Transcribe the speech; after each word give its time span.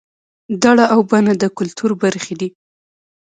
دړه 0.63 0.85
او 0.93 0.99
بنه 1.11 1.33
د 1.41 1.43
کولتور 1.57 1.91
برخې 2.03 2.33
دي 2.39 2.49